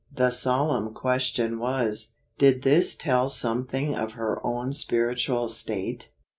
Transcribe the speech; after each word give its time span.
99 0.09 0.27
The 0.29 0.35
solemn 0.35 0.93
question 0.95 1.59
was, 1.59 2.13
Did 2.39 2.63
this 2.63 2.95
tell 2.95 3.29
some¬ 3.29 3.69
thing 3.69 3.93
of 3.93 4.13
her 4.13 4.43
own 4.43 4.73
spiritual 4.73 5.47
state 5.47 6.09